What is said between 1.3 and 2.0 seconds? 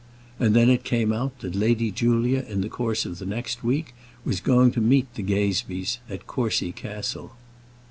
that Lady